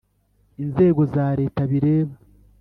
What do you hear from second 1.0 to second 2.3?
za Leta bireba